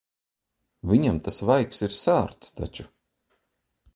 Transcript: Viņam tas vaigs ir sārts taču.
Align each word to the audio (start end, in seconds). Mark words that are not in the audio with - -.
Viņam 0.91 1.19
tas 1.27 1.37
vaigs 1.51 1.83
ir 1.87 1.95
sārts 1.99 2.51
taču. 2.61 2.87